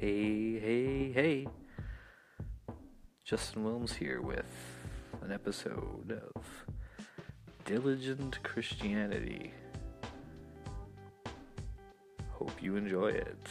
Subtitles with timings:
[0.00, 1.48] Hey, hey, hey.
[3.24, 4.46] Justin Wilms here with
[5.22, 6.44] an episode of
[7.64, 9.52] Diligent Christianity.
[12.30, 13.48] Hope you enjoy it.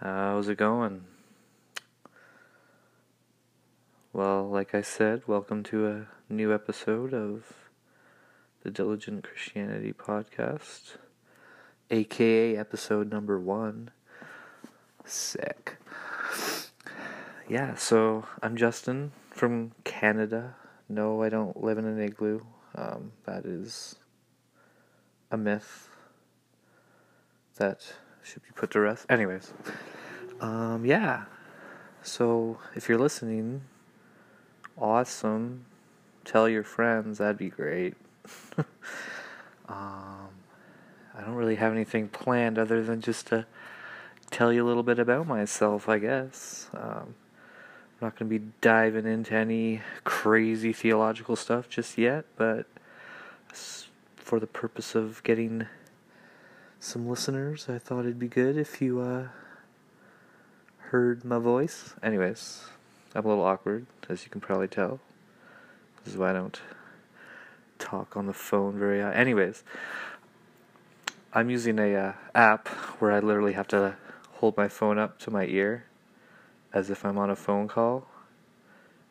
[0.00, 1.04] How's it going?
[4.12, 7.59] Well, like I said, welcome to a new episode of
[8.70, 10.96] the Diligent Christianity podcast,
[11.90, 13.90] aka episode number one.
[15.04, 15.76] Sick.
[17.48, 20.54] Yeah, so I'm Justin from Canada.
[20.88, 22.42] No, I don't live in an igloo.
[22.76, 23.96] Um, that is
[25.32, 25.88] a myth
[27.56, 27.92] that
[28.22, 29.04] should be put to rest.
[29.10, 29.52] Anyways,
[30.40, 31.24] um, yeah.
[32.02, 33.62] So if you're listening,
[34.78, 35.64] awesome.
[36.24, 37.96] Tell your friends, that'd be great.
[39.68, 40.28] um,
[41.14, 43.46] I don't really have anything planned other than just to
[44.30, 46.70] tell you a little bit about myself, I guess.
[46.74, 47.14] Um,
[48.00, 52.66] I'm not going to be diving into any crazy theological stuff just yet, but
[54.16, 55.66] for the purpose of getting
[56.78, 59.28] some listeners, I thought it'd be good if you uh,
[60.78, 61.94] heard my voice.
[62.02, 62.64] Anyways,
[63.14, 65.00] I'm a little awkward, as you can probably tell.
[66.04, 66.58] This is why I don't
[67.90, 69.02] talk on the phone very.
[69.02, 69.64] Uh, anyways,
[71.32, 73.96] I'm using a uh, app where I literally have to
[74.34, 75.84] hold my phone up to my ear,
[76.72, 78.06] as if I'm on a phone call,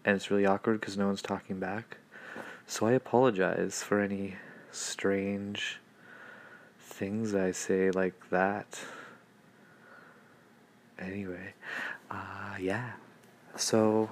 [0.05, 1.97] and it's really awkward because no one's talking back.
[2.67, 4.35] So I apologize for any
[4.71, 5.79] strange
[6.79, 8.79] things I say like that.
[10.97, 11.53] Anyway,
[12.11, 12.91] uh, yeah.
[13.55, 14.09] So,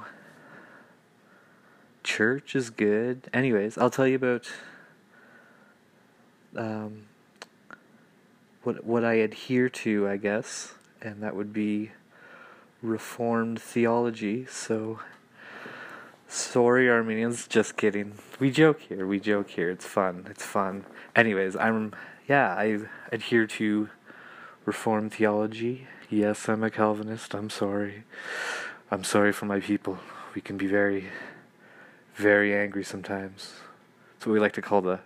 [2.18, 3.30] church is good.
[3.32, 4.50] Anyways, I'll tell you about
[6.56, 7.04] um,
[8.64, 11.92] what what I adhere to, I guess, and that would be
[12.82, 14.48] Reformed theology.
[14.48, 15.00] So,
[16.28, 17.48] sorry, Arminians.
[17.48, 18.14] Just kidding.
[18.40, 19.06] We joke here.
[19.06, 19.70] We joke here.
[19.70, 20.26] It's fun.
[20.28, 20.86] It's fun.
[21.16, 21.94] Anyways, I'm
[22.28, 22.80] yeah, I
[23.12, 23.90] adhere to
[24.66, 25.88] Reformed theology.
[26.10, 27.36] Yes, I'm a Calvinist.
[27.36, 28.06] I'm sorry.
[28.90, 30.00] I'm sorry for my people.
[30.34, 31.10] We can be very,
[32.18, 33.54] very angry sometimes.
[34.14, 35.00] That's what we like to call the,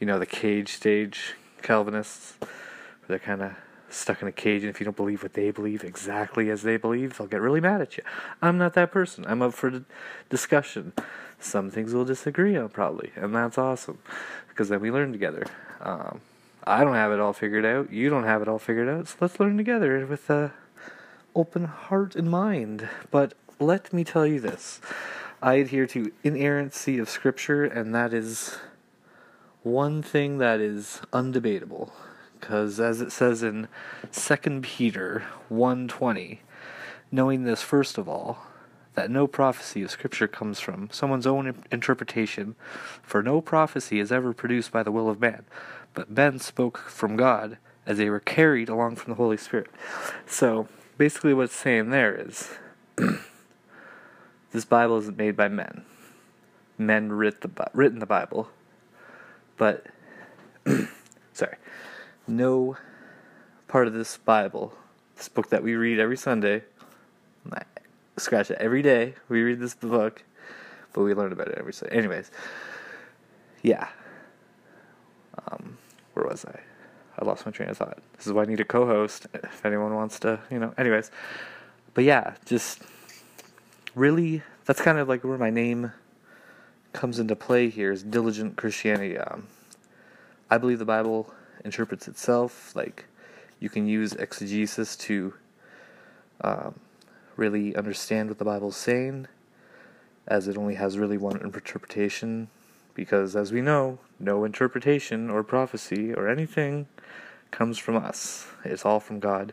[0.00, 2.34] you know, the cage stage Calvinists.
[3.06, 3.52] They're kind of
[3.90, 6.78] stuck in a cage, and if you don't believe what they believe exactly as they
[6.78, 8.02] believe, they'll get really mad at you.
[8.40, 9.24] I'm not that person.
[9.28, 9.84] I'm up for
[10.30, 10.94] discussion.
[11.38, 13.98] Some things we'll disagree on, probably, and that's awesome
[14.48, 15.44] because then we learn together.
[15.82, 16.22] Um,
[16.66, 17.92] I don't have it all figured out.
[17.92, 19.08] You don't have it all figured out.
[19.08, 20.54] So let's learn together with a
[21.34, 22.88] open heart and mind.
[23.10, 24.80] But let me tell you this.
[25.44, 28.56] I adhere to inerrancy of scripture and that is
[29.62, 31.90] one thing that is undebatable
[32.40, 33.68] because as it says in
[34.10, 36.38] 2 Peter 1:20,
[37.12, 38.38] knowing this first of all,
[38.94, 42.54] that no prophecy of Scripture comes from someone's own interpretation,
[43.02, 45.44] for no prophecy is ever produced by the will of man,
[45.92, 49.70] but men spoke from God as they were carried along from the Holy Spirit.
[50.26, 52.50] So basically, what it's saying there is
[54.54, 55.84] this Bible isn't made by men.
[56.78, 58.48] Men writ the written the Bible,
[59.56, 59.86] but
[61.32, 61.56] sorry,
[62.26, 62.76] no
[63.68, 64.72] part of this Bible,
[65.16, 66.62] this book that we read every Sunday,
[68.16, 69.14] scratch it every day.
[69.28, 70.22] We read this book,
[70.92, 71.96] but we learn about it every Sunday.
[71.96, 72.30] Anyways,
[73.62, 73.88] yeah.
[75.48, 75.78] Um,
[76.14, 76.60] where was I?
[77.18, 77.98] I lost my train of thought.
[78.16, 80.74] This is why I need a co-host if anyone wants to, you know.
[80.78, 81.10] Anyways,
[81.92, 82.82] but yeah, just
[83.94, 85.92] really, that's kind of like where my name
[86.92, 89.18] comes into play here is diligent Christianity.
[89.18, 89.48] Um,
[90.50, 91.32] I believe the Bible
[91.64, 92.74] interprets itself.
[92.76, 93.04] Like
[93.60, 95.34] you can use exegesis to
[96.40, 96.74] um,
[97.36, 99.26] really understand what the Bible's saying,
[100.26, 102.48] as it only has really one interpretation
[102.94, 106.86] because as we know, no interpretation or prophecy or anything
[107.50, 108.46] comes from us.
[108.64, 109.52] It's all from God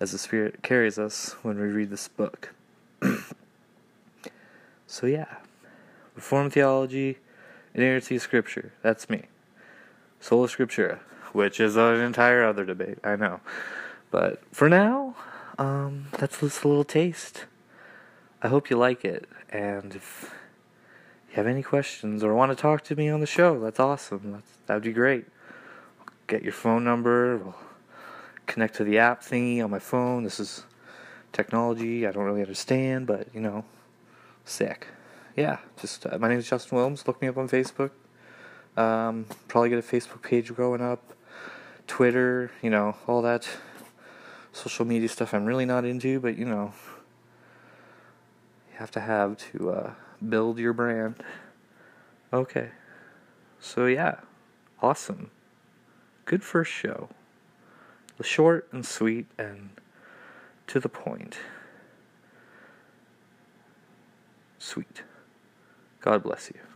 [0.00, 2.50] as the Spirit carries us when we read this book.
[4.92, 5.36] So, yeah.
[6.14, 7.16] Reformed theology,
[7.72, 8.74] inerrancy of Scripture.
[8.82, 9.22] That's me.
[10.20, 10.98] Sola Scriptura,
[11.32, 13.40] which is an entire other debate, I know.
[14.10, 15.16] But for now,
[15.56, 17.46] um, that's just a little taste.
[18.42, 20.30] I hope you like it, and if
[21.30, 24.32] you have any questions or want to talk to me on the show, that's awesome.
[24.32, 25.24] That's, that'd be great.
[26.26, 27.38] get your phone number.
[27.38, 27.56] We'll
[28.46, 30.22] connect to the app thingy on my phone.
[30.22, 30.64] This is
[31.32, 33.64] technology I don't really understand, but you know,
[34.44, 34.88] sick.
[35.36, 37.06] Yeah, just uh, my name is Justin Wilms.
[37.06, 37.90] Look me up on Facebook.
[38.76, 41.12] Um, probably get a Facebook page growing up,
[41.86, 43.48] Twitter, you know, all that
[44.52, 46.72] social media stuff I'm really not into, but you know,
[48.70, 49.90] you have to have to uh,
[50.26, 51.22] build your brand.
[52.32, 52.70] Okay.
[53.60, 54.16] So, yeah,
[54.80, 55.30] awesome.
[56.24, 57.08] Good first show.
[58.22, 59.70] Short and sweet and
[60.68, 61.38] to the point.
[64.62, 65.02] Sweet.
[66.00, 66.71] God bless you.